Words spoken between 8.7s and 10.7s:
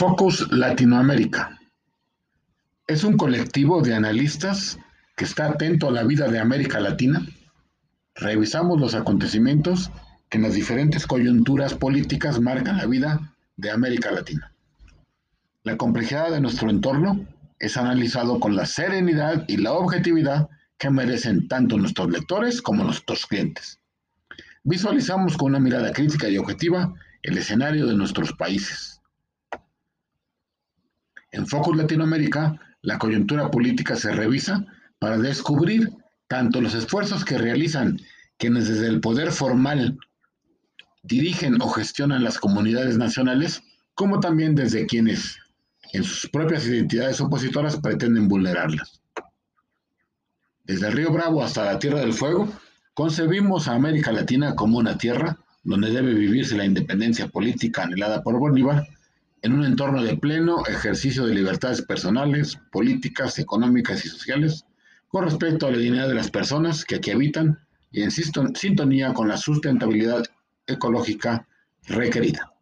los acontecimientos que en las